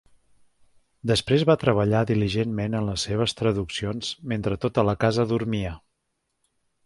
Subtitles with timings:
[1.11, 5.75] Després va treballar diligentment en les seves traduccions mentre tota la casa dormia.a